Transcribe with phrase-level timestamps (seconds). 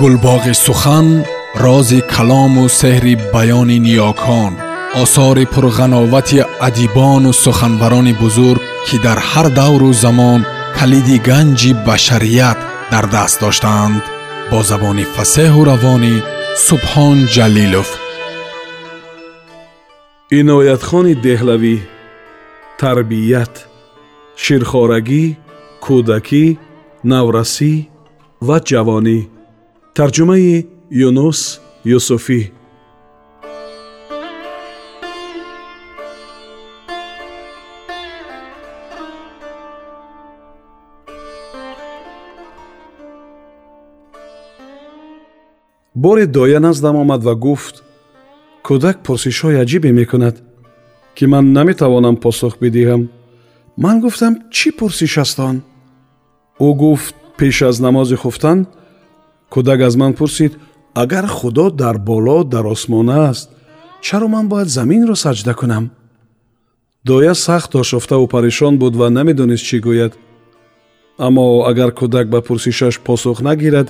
[0.00, 1.08] гулбоғи сухан
[1.64, 4.52] рози калому сеҳри баёни ниёкон
[5.02, 10.40] осори пурғановати адибону суханбарони бузург ки дар ҳар давру замон
[10.78, 12.58] калиди ганҷи башарият
[12.92, 14.02] дар даст доштаанд
[14.50, 16.14] бо забони фасеҳу равонӣ
[16.66, 17.88] субҳон ҷалилов.
[20.38, 21.76] Иноятхони деҳлавӣ
[22.80, 23.54] тарбият
[24.42, 25.24] ширхорагӣ
[25.84, 26.44] кӯдакӣ
[27.10, 27.72] наврасӣ
[28.46, 29.18] ва ҷавонӣ
[29.98, 30.66] тарҷумаи
[31.08, 31.40] юнус
[31.96, 32.40] юсуфӣ
[45.94, 47.82] боре доя наздам омад ва гуфт
[48.66, 50.36] кӯдак пурсишҳои аҷибе мекунад
[51.16, 53.02] ки ман наметавонам посух бидиҳам
[53.84, 55.56] ман гуфтам чӣ пурсиш аст он
[56.66, 58.58] ӯ гуфт пеш аз намози хуфтан
[59.52, 60.52] кӯдак аз ман пурсид
[60.94, 63.50] агар худо дар боло дар осмон аст
[64.00, 65.90] чаро ман бояд заминро саҷда кунам?
[67.04, 70.12] Доя сахт ошуфтаву парешон буд ва намедонист чӣ гӯяд.
[71.18, 73.88] Аммо агар кӯдак ба пурсишаш посух нагирад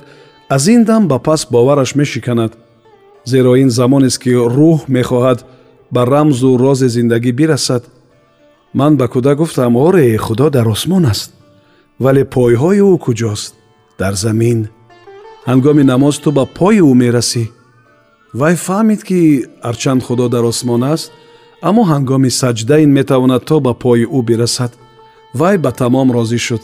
[0.49, 2.57] аз ин дам ба пас бовараш мешиканад
[3.25, 5.39] зеро ин замонест ки рӯҳ мехоҳад
[5.93, 7.83] ба рамзу рози зиндагӣ бирасад.
[8.73, 11.29] Ман ба кӯдак гуфтам оре худо дар осмон аст
[11.99, 13.53] вале пойҳои ӯ куҷост
[13.99, 14.59] дар замин
[15.45, 17.43] ҳангоми намоз ту ба пои ӯ мерасӣ.
[18.39, 19.19] Вай фаҳмид ки
[19.67, 21.11] ҳарчанд худо дар осмон аст
[21.67, 24.71] аммо ҳангоми саҷда ин метавонад то ба пои ӯ бирасад.
[25.39, 26.63] Вай ба тамом розӣ шуд.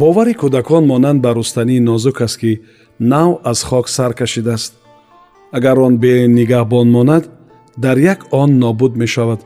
[0.00, 2.52] Бовари кӯдакон монанд ба рустании нозук аст ки
[3.00, 4.72] нав аз хок сар кашидааст
[5.56, 7.24] агар он бе нигаҳбон монад
[7.84, 9.40] дар як он нобуд мешавад.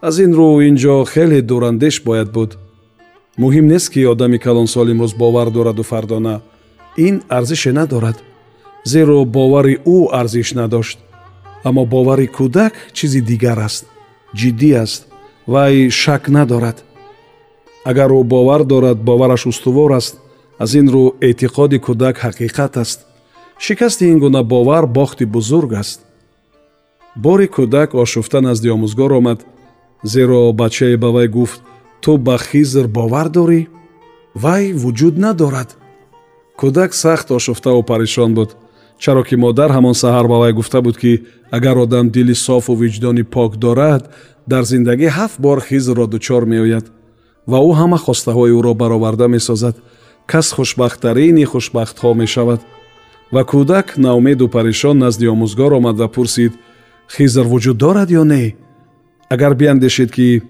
[0.00, 2.50] Аз ин рӯ ин ҷо хеле дурандеш бояд буд.
[3.38, 6.40] Муҳим нест ки одами калонсол имрӯз бовар дораду фардо на
[6.96, 8.22] ин арзише надорад
[8.84, 10.98] зеро бовари ӯ арзиш надошт
[11.64, 13.84] аммо бовари кӯдак чизи дигар аст
[14.38, 15.02] ҷиддӣ аст
[15.52, 16.78] вай шак надорад.
[17.90, 20.14] Агар ӯ бовар дорад бовараш устувор аст
[20.62, 22.98] аз ин рӯ эътиқоди кӯдак ҳақиқат аст.
[23.64, 25.98] Шикасти ин гуна бовар бохти бузург аст.
[27.24, 29.40] Бори кӯдак ошуфта назди омӯзгор омад
[30.12, 31.60] зеро бачае ба вай гуфт
[32.02, 33.60] ту ба хизр бовар дорӣ?
[34.42, 35.70] Вай вуҷуд надорад
[36.60, 38.50] кӯдак сахт ошуфтаву парешон буд.
[38.98, 41.12] Чаро ки модар ҳамон саҳар ба вай гуфта буд ки
[41.56, 44.02] агар одам дили софу виҷдони пок дорад
[44.46, 46.86] дар зиндагӣ ҳафт бор хизрро дучор меояд
[47.50, 49.76] ва ӯ ҳама хостаҳои ӯро бароварда месозад.
[50.32, 52.60] Кас хушбахттарини хушбахтҳо мешавад.
[53.34, 56.52] Ва кӯдак наумеду парешон назди омӯзгор омад ва пурсид
[57.14, 58.44] хизр вуҷуд дорад ё не?
[59.34, 60.42] Агар биандешед ки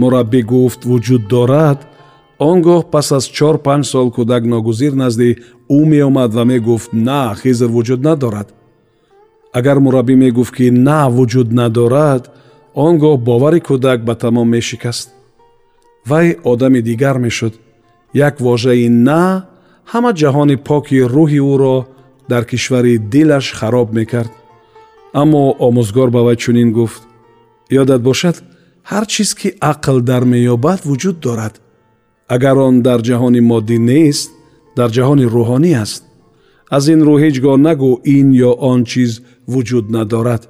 [0.00, 1.78] мураббӣ гуфт вуҷуд дорад
[2.38, 5.30] он гоҳ пас аз чор панҷ сол кӯдак ногузир назди
[5.76, 8.48] ӯ меомад ва мегуфт на хизр вуҷуд надорад
[9.58, 12.22] агар мураббӣ мегуфт ки на вуҷуд надорад
[12.74, 15.08] он гоҳ бовари кӯдак ба тамом мешикаст.
[16.10, 17.54] Вай одами дигар мешуд.
[18.12, 19.22] Як вожаи на
[19.92, 21.76] ҳама ҷаҳони поки рӯҳи ӯро
[22.30, 24.32] дар кишвари дилаш хароб мекард.
[25.20, 27.02] Аммо омӯзгор ба вай чунин гуфт.
[27.80, 28.36] Ёдат бошад
[28.90, 31.54] ҳар чиз ки ақл дар меёбад вуҷуд дорад
[32.28, 34.30] агар он дар ҷаҳони моддӣ нест
[34.76, 36.02] дар ҷаҳони рӯҳонӣ аст.
[36.76, 39.12] Аз ин рӯ ҳеҷ гоҳ нагӯ ин ё он чиз
[39.52, 40.42] вуҷуд надорад.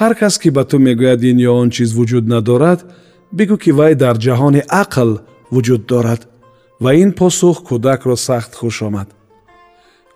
[0.00, 2.80] Ҳар кас ки ба ту мегӯяд ин ё он чиз вуҷуд надорад
[3.36, 5.10] бигӯ ки вай дар ҷаҳони ақл
[5.54, 6.20] вуҷуд дорад.
[6.82, 9.08] Ва ин посух кӯдакро сахт хуш омад.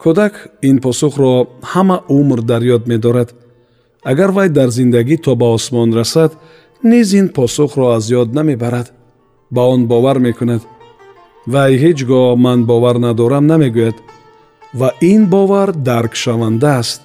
[0.03, 0.35] Кӯдак
[0.69, 1.33] ин посухро
[1.73, 3.31] ҳама умр дар ёд медорад.
[4.11, 6.33] Агар вай дар зиндагӣ то ба осмон расад
[6.91, 8.89] низ ин посухро аз ёд намебарад.
[9.51, 10.63] Ба он бовар мекунад
[11.53, 13.97] вай ҳеҷ гоҳ ман бовар надорам намегӯяд.
[14.79, 17.01] Ва ин бовар даркшаванда аст.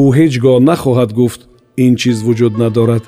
[0.00, 1.40] Ӯ ҳеҷ гоҳ нахоҳад гуфт
[1.84, 3.04] ин чиз вуҷуд надорад.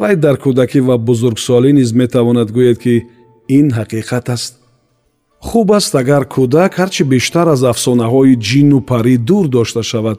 [0.00, 2.94] Вай дар кӯдакӣ ва бузургсолӣ низ метавонад гӯяд ки
[3.58, 4.52] ин ҳақиқат аст.
[5.48, 10.18] Хуб аст агар кӯдак ҳарчи бештар аз афсонаҳои ҷинну парӣ дур дошта шавад.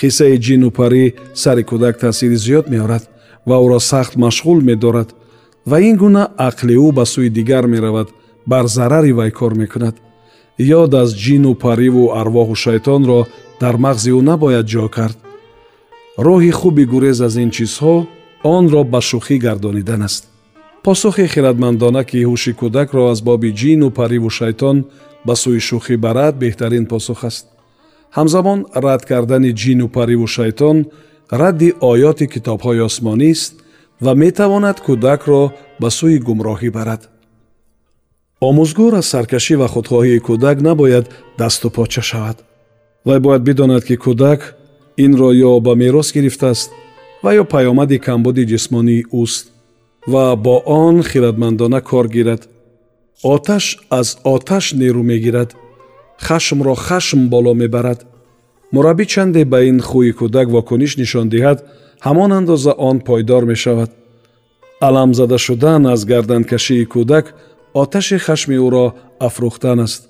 [0.00, 1.04] Қиссаи ҷинну парӣ
[1.42, 3.04] сари кӯдак таъсири зиёд меорад
[3.48, 5.08] ва ӯро сахт машғул медорад.
[5.70, 8.08] Ва ин гуна ақли ӯ ба сӯи дигар меравад
[8.46, 9.96] бар зарари вай кор мекунад.
[10.58, 13.26] Ёд аз ҷину париву арвоҳу шайтонро
[13.60, 15.18] дар мағзи ӯ набояд ҷо кард.
[16.18, 18.06] Роҳи хуби гурез аз ин чизҳо
[18.56, 20.22] онро ба шӯхӣ гардонидан аст.
[20.84, 24.76] Посухи хиратмандона ки ҳуши кӯдакро аз боби ҷину париву шайтон
[25.26, 27.44] ба сӯи шӯхӣ барад беҳтарин посух аст.
[28.16, 30.76] Ҳамзамон рад кардани ҷину париву шайтон
[31.40, 33.52] радди оёти китобҳои осмонист
[34.04, 35.42] ва метавонад кӯдакро
[35.80, 37.11] ба сӯи гумроҳӣ барад
[38.48, 41.06] омӯзгор аз саркашӣ ва худхоҳии кӯдак набояд
[41.38, 42.36] дасту поча шавад.
[43.06, 44.40] Вай бояд бидонад ки кӯдак
[45.04, 46.70] инро ё ба мерос гирифтааст
[47.22, 49.44] ва ё паёмади камбуди ҷисмонии ӯст
[50.12, 52.42] ва бо он хиратмандона кор гирад.
[53.34, 53.64] Оташ
[53.98, 55.50] аз оташ нерӯ мегирад
[56.26, 58.00] хашмро хашм боло мебарад.
[58.74, 61.58] Мураббӣ чанде ба ин хӯи кӯдак вокуниш нишон диҳад
[62.06, 63.90] ҳамон андоза он пойдор мешавад.
[64.86, 67.26] Аламзада шудан аз гарданкашии кӯдак
[67.74, 68.86] оташи хашми ӯро
[69.26, 70.02] афрӯхтан аст.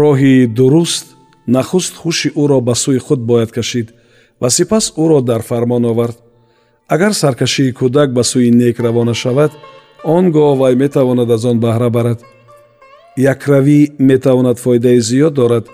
[0.00, 1.06] Роҳи дуруст
[1.46, 3.88] нахуст хуши ӯро ба сӯи худ бояд кашид
[4.40, 6.16] ва сипас ӯро дар фармон овард.
[6.88, 9.52] Агар саркашии кӯдак ба сӯи нек равона шавад
[10.04, 12.20] он гоҳ вай метавонад аз он баҳра барад.
[13.32, 15.66] Якравӣ метавонад фоидаи зиёд дорад.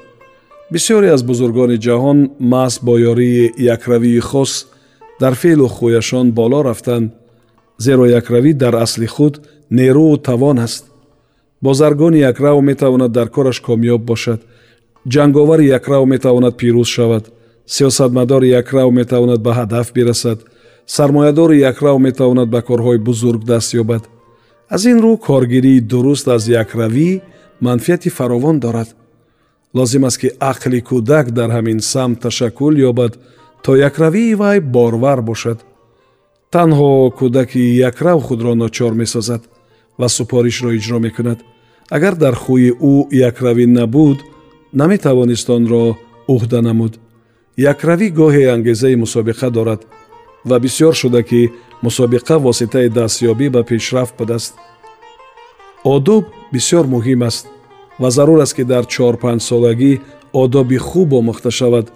[0.73, 2.19] Бисёре аз бузургони ҷаҳон
[2.53, 4.53] маҳз бо ёрии якравии хос
[5.21, 7.13] дар феълу хӯяшон боло рафтанд
[7.79, 9.35] зеро якравӣ дар асли худ
[9.71, 10.85] нерӯу тавон аст
[11.63, 14.41] бозаргони якрав метавонад дар кораш комёб бошад.
[15.09, 17.25] Ҷанговари якрав метавонад пирӯз шавад.
[17.67, 20.39] Сиёсатмадори якрав метавонад ба ҳадаф бирасад.
[20.87, 24.03] Сармоядори якрав метавонад ба корҳои бузург даст ёбад.
[24.69, 27.21] Аз ин рӯ коргирии дуруст аз якравӣ
[27.61, 28.89] манфиати фаровон дорад.
[29.75, 33.13] Лозим аст ки ақли кӯдак дар ҳамин самт ташаккул ёбад
[33.63, 35.59] то якравии вай борвар бошад.
[36.53, 39.43] Танҳо кӯдаки якрав худро ночор месозад
[39.99, 41.39] ва супоришро иҷро мекунад.
[41.97, 42.95] Агар дар хӯи ӯ
[43.29, 44.19] якравӣ набуд
[44.81, 45.85] наметавонист онро
[46.35, 46.93] уҳда намуд.
[47.73, 49.81] Якравӣ гоҳе ангезаи мусобиқа дорад
[50.49, 51.41] ва бисьёр шуда ки
[51.83, 54.55] мусобиқа воситаи дастёбӣ ба пешрафт будааст
[55.95, 57.47] одоб бисьёр муҳим аст
[58.01, 59.93] ва зарур аст ки дар чор-панҷсолагӣ
[60.43, 61.87] одоби хуб омӯхта шавад.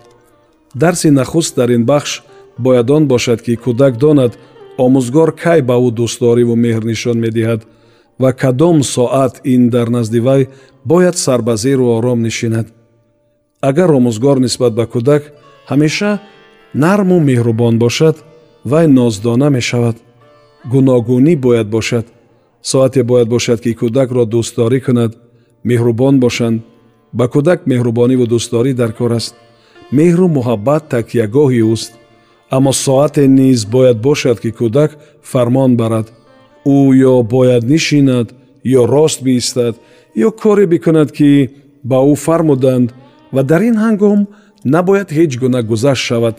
[0.74, 2.22] Дарси нахуст дар ин бахш
[2.58, 4.32] бояд он бошад ки кӯдак донад
[4.84, 7.60] омӯзгор кай ба ӯ дӯстдориву меҳр нишон медиҳад
[8.20, 10.48] ва кадом соат ин дар назди вай
[10.84, 12.66] бояд сарбазеру ором нишинад.
[13.68, 15.22] Агар омӯзгор нисбат ба кӯдак
[15.70, 16.20] ҳамеша
[16.74, 18.16] нарму меҳрубон бошад
[18.70, 19.96] вай ноздона мешавад.
[20.72, 22.06] Гуногунӣ бояд бошад.
[22.70, 25.12] Соате бояд бошад ки кӯдакро дӯстдорӣ кунад.
[25.68, 26.58] Меҳрубон бошанд.
[27.18, 29.34] Ба кӯдак меҳрубониву дӯстдорӣ дар кор аст.
[29.98, 31.92] Меҳру муҳаббат такягоҳи ӯст.
[32.56, 34.90] Аммо соате низ бояд бошад ки кӯдак
[35.30, 36.06] фармон барад
[36.64, 36.78] ӯ
[37.10, 38.28] ё бояд нишинад
[38.64, 39.74] ё рост биистад
[40.16, 41.50] ё коре бикунад ки
[41.84, 42.88] ба ӯ фармуданд
[43.32, 44.20] ва дар ин ҳангом
[44.64, 46.36] набояд ҳеҷ гуна гузашт шавад.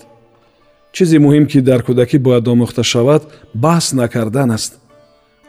[0.94, 3.24] Чизи муҳим ки дар кӯдакӣ бояд омӯхта шавад
[3.64, 4.72] баҳс накардан аст.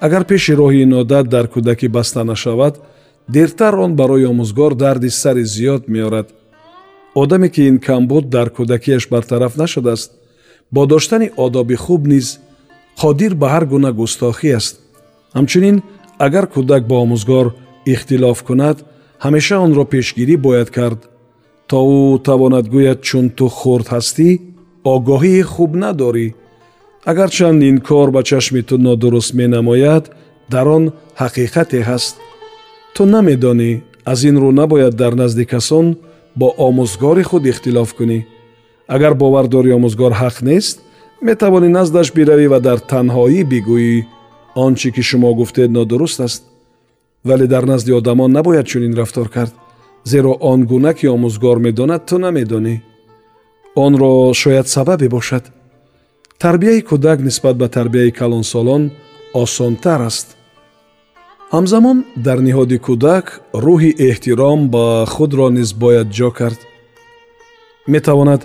[0.01, 2.75] Агар пеши роҳи ин одат дар кӯдакӣ баста нашавад
[3.29, 6.29] дертар он барои омӯзгор дарди сари зиёд меорад.
[7.15, 10.11] Одаме ки ин камбуд дар кӯдакиаш бартараф нашудааст
[10.71, 12.39] бо доштани одоби хуб низ
[13.01, 14.75] қодир ба ҳар гуна густохӣ аст
[15.37, 15.77] ҳамчунин
[16.27, 17.47] агар кӯдак бо омӯзгор
[17.93, 18.79] ихтилоф кунад
[19.25, 21.01] ҳамеша онро пешгирӣ бояд кард
[21.71, 24.29] то ӯ тавонад гӯяд чун ту хурд ҳастӣ
[24.95, 26.27] огоҳии хуб надорӣ
[27.11, 30.05] агарчанд ин кор ба чашми ту нодуруст менамояд
[30.53, 30.85] дар он
[31.21, 32.15] ҳақиқате ҳаст
[32.95, 33.71] ту намедонӣ
[34.13, 35.87] аз ин рӯ набояд дар назди касон
[36.41, 38.19] бо омӯзгори худ ихтилоф кунӣ
[38.95, 40.77] агар бовар дорӣ омӯзгор ҳақ нест
[41.29, 43.97] метавонӣ наздаш биравӣ ва дар танҳоӣ бигӯӣ.
[44.65, 46.43] Он чи ки шумо гуфтед нодуруст аст
[47.29, 49.55] вале дар назди одамон набояд чунин рафтор кард
[50.05, 52.75] зеро он гуна ки омӯзгор медонад ту намедонӣ.
[53.85, 55.45] Онро шояд сабабе бошад.
[56.39, 58.83] Тарбияи кӯдак нисбат ба тарбияи калонсолон
[59.43, 60.29] осонтар аст.
[61.55, 63.27] Ҳамзамон дар ниҳоди кӯдак
[63.65, 66.61] рӯҳи эҳтиром ба худро низ бояд ҷо кард.
[67.95, 68.43] Метавонад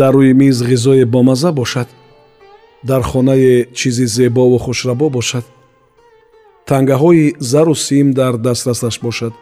[0.00, 1.88] дар рӯи миз ғизое бомазза бошад
[2.82, 5.44] дар хонае чизи зебову хушрабо бошад.
[6.66, 9.32] Тангаҳои зару сим дар дастрасаш бошад.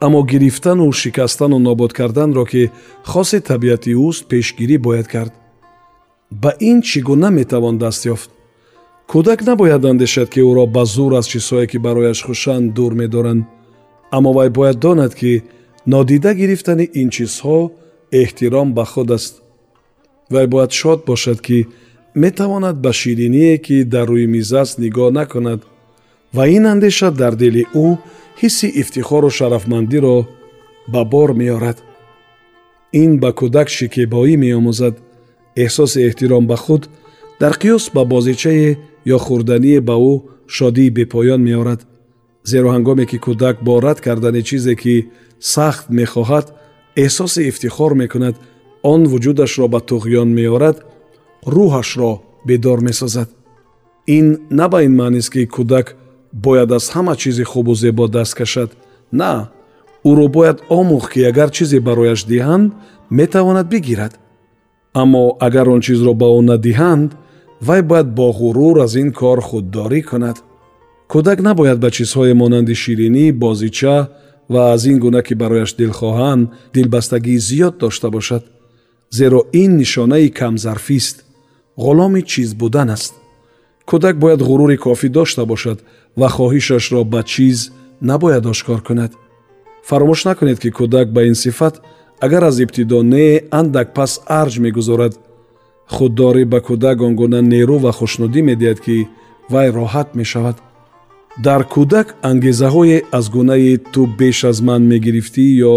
[0.00, 2.70] Аммо гирифтану шикастану нобуд карданро ки
[3.04, 5.32] хоси табиати ӯст пешгирӣ бояд кард.
[6.30, 8.30] Ба ин чӣ гуна метавон даст ёфт?
[9.10, 13.44] Кӯдак набояд андешад ки ӯро ба зур аз чизҳое ки барояш хушанд дур медоранд?
[14.16, 15.42] Аммо вай бояд донад ки
[15.86, 17.58] нодида гирифтани ин чизҳо
[18.20, 19.34] эҳтиром ба худ аст.
[20.30, 21.66] Вай бояд шод бошад ки
[22.14, 25.60] метавонад ба шириние ки дар рӯи миз аст нигоҳ накунад
[26.32, 27.86] ва ин андеша дар дили ӯ
[28.40, 30.16] ҳисси ифтихору шарафмандиро
[30.92, 31.78] ба бор меорад.
[32.92, 34.94] Ин ба кӯдак шикебоӣ меомӯзад.
[35.64, 36.82] Эҳсоси эҳтиром ба худ
[37.40, 38.70] дар қиёс ба бозичае
[39.14, 40.14] ё хӯрдание ба ӯ
[40.56, 41.80] шодии бепоён меорад.
[42.50, 44.94] Зеро ҳангоме ки кӯдак бо рад кардани чизе ки
[45.54, 46.46] сахт мехоҳад
[47.04, 48.36] эҳсоси ифтихор мекунад
[48.82, 50.76] он вуҷудашро ба туғён меорад
[51.46, 53.28] рӯҳашро бедор месозад.
[54.06, 55.96] Ин на ба ин маънист ки кӯдак
[56.32, 58.70] бояд аз ҳама чизи хубу зебо даст кашад
[59.12, 59.32] на
[60.04, 62.72] ӯро бояд омӯхт ки агар чизе барояш диҳанд
[63.10, 64.18] метавонад бигирад.
[64.94, 67.10] Аммо агар он чизро ба ӯ надиҳанд
[67.60, 70.38] вай бояд бо ғурур аз ин кор худдорӣ кунад.
[71.12, 73.96] Кӯдак набояд ба чизҳое монанди ширинӣ бозича
[74.52, 78.44] ва аз ин гуна ки барояш дилхоҳанд дилбастагии зиёд дошта бошад.
[79.10, 81.16] Зеро ин нишонаи камзарфист
[81.84, 83.14] ғуломи чиз будан аст
[83.88, 85.78] кӯдак бояд ғурури кофӣ дошта бошад
[86.16, 87.58] ва хоҳишашро ба чиз
[88.00, 89.12] набояд ошкор кунад
[89.88, 91.74] фаромӯш накунед ки кӯдак ба ин сифат
[92.24, 95.14] агар аз ибтидо не андак пас арҷ мегузорад
[95.94, 98.96] худдорӣ ба кӯдак он гуна нерӯ ва хушнудӣ медиҳад ки
[99.52, 100.56] вай роҳат мешавад
[101.46, 105.76] дар кӯдак ангезаҳое аз гунаи ту беш аз ман мегирифтӣ ё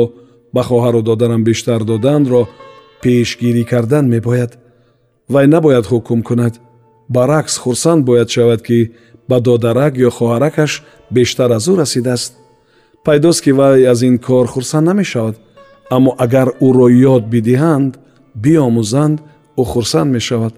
[0.54, 2.42] ба хоҳару додарам бештар додандро
[3.02, 4.52] пешгирӣ кардан мебояд
[5.34, 6.54] вай набояд ҳукм кунад.
[7.16, 8.80] Баръакс хурсанд бояд шавад ки
[9.30, 10.72] ба додарак ё хоҳаракаш
[11.16, 12.32] бештар аз ӯ расидааст.
[13.06, 15.36] Пайдост ки вай аз ин кор хурсанд намешавад.
[15.96, 17.92] Аммо агар ӯро ёд бидиҳанд
[18.44, 19.18] биомӯзанд
[19.62, 20.54] ӯ хурсанд мешавад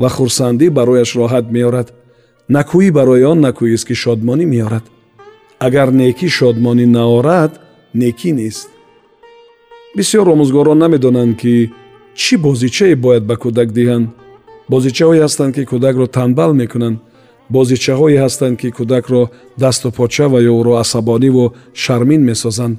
[0.00, 1.88] ва хурсандӣ барояш роҳат меорад.
[2.54, 4.84] Накӯӣ барои он накӯист ки шодмонӣ меорад.
[5.66, 7.52] Агар некӣ шодмонӣ наорад
[8.00, 8.68] некӣ нест.
[9.96, 11.54] Бисьёр омӯзгорон намедонанд ки
[12.20, 14.06] чӣ бозичае бояд ба кӯдак диҳанд?
[14.72, 16.98] Бозичаҳое ҳастанд ки кӯдакро танбал мекунанд.
[17.54, 19.22] Бозичаҳое ҳастанд ки кӯдакро
[19.62, 21.44] дасту поча ва ё ӯро асабониву
[21.82, 22.76] шармин месозанд.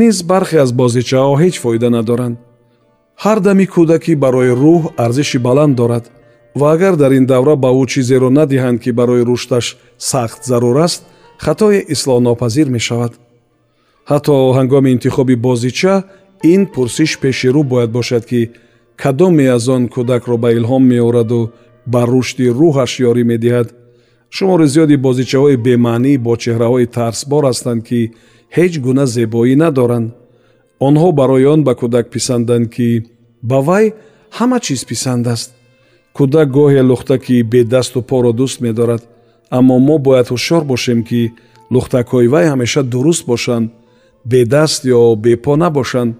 [0.00, 2.36] Низ бархе аз бозичаҳо ҳеҷ фоида надоранд.
[3.24, 6.04] Ҳар дами кӯдакӣ барои рӯҳ арзиши баланд дорад.
[6.60, 9.66] Ва агар дар ин давра ба ӯ чизеро надиҳанд ки барои рушташ
[10.10, 11.00] сахт зарур аст
[11.44, 13.12] хатое ислоҳнопазир мешавад.
[14.10, 15.94] Ҳатто ҳангоми интихоби бозича
[16.52, 18.40] ин пурсиш пеши рӯ бояд бошад ки
[18.96, 21.50] кадоме аз он кӯдакро ба илҳом меораду
[21.92, 23.68] ба рушди рӯҳаш ёрӣ медиҳад?
[24.36, 28.00] Шумори зиёди бозичаҳои бемаънӣ бо чеҳраҳои тарсбор ҳастанд ки
[28.56, 30.08] ҳеҷ гуна зебоӣ надоранд.
[30.86, 32.88] Онҳо барои он ба кӯдак писанданд ки
[33.50, 33.86] ба вай
[34.38, 35.50] ҳама чиз писанд аст.
[36.16, 39.02] Кӯдак гоҳе лухтаки бедасту поро дӯст медорад.
[39.56, 41.20] Аммо мо бояд ҳушёр бошем ки
[41.74, 43.66] лухтакҳои вай ҳамеша дуруст бошанд.
[44.32, 46.12] Бедаст ё бепо набошанд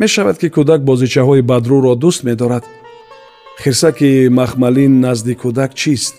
[0.00, 2.64] мешавад ки кӯдак бозичаҳои бадрӯро дӯст медорад.
[3.62, 6.14] Хирсаки махмалин назди кӯдак чист?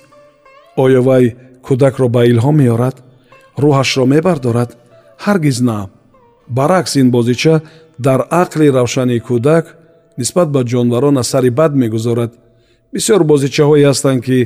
[0.83, 1.35] Оё вай
[1.67, 2.95] кӯдакро ба илҳом меорад?
[3.61, 4.69] Рӯҳашро мебардорад?
[5.25, 5.79] Ҳаргиз на.
[6.57, 7.55] Баръакс ин бозича
[8.05, 9.65] дар ақли равшани кӯдак
[10.17, 12.31] нисбат ба ҷонварон асари бад мегузорад.
[12.93, 14.37] Бисьёр бозичаҳое ҳастанд ки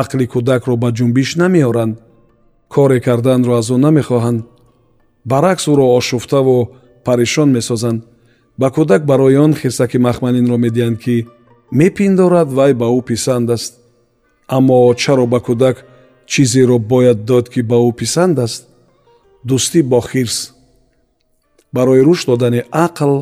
[0.00, 1.94] ақли кӯдакро ба ҷунбиш намеоранд.
[2.74, 4.40] Коре карданро аз ӯ намехоҳанд.
[5.30, 6.56] Баръакс ӯро ошуфтаву
[7.06, 8.00] парешон месозанд
[8.58, 11.26] ба кӯдак барои он хирсаки махманинро медиҳанд ки
[11.70, 13.72] мепиндорад вай ба ӯ писанд аст.
[14.56, 15.76] Аммо чаро ба кӯдак
[16.26, 18.62] чизеро бояд дод ки ба ӯ писанд аст?
[19.48, 20.38] Дӯстӣ бо хирс.
[21.72, 23.12] Барои рушд додани ақл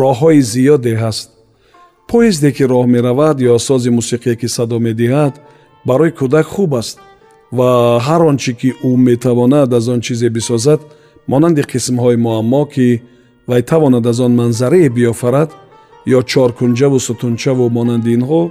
[0.00, 1.28] роҳҳои зиёде ҳаст.
[2.08, 5.34] Поезде ки роҳ меравад ё сози мусиқие ки садо медиҳад
[5.88, 6.98] барои кӯдак хуб аст
[7.52, 10.80] ва ҳар он чӣ ки ӯ метавонад аз он чизе бисозад
[11.26, 13.02] монанди қисмҳои муаммо ки
[13.48, 15.50] вай тавонад аз он манзарае биёфарад
[16.16, 18.42] ё чоркунҷаву сутунчаву монанди инҳо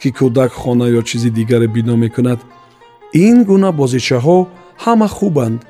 [0.00, 2.40] ки кӯдак хона ё чизи дигаре бино мекунад
[3.26, 4.38] ин гуна бозичаҳо
[4.84, 5.60] ҳама хубанд.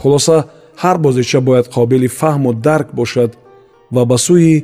[0.00, 0.38] Хулоса
[0.82, 3.30] ҳар бозича бояд қобили фаҳму дарк бошад
[3.94, 4.54] ва ба сӯи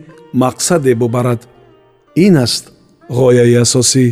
[0.42, 1.40] мақсаде бубарад.
[2.24, 2.64] Ин аст
[3.18, 4.06] ғояи асосӣ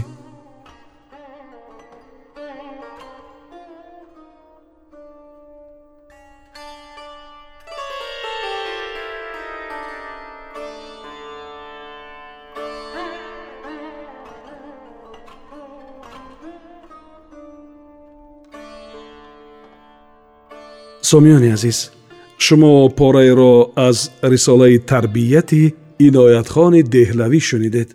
[21.02, 21.92] сомиёни азиз
[22.38, 27.88] шумо пораеро аз рисолаи тарбияти иноятхони деҳлавӣ шунидед.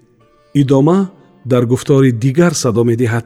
[0.54, 1.10] Идома
[1.46, 3.26] дар гуфтори дигар садо медиҳад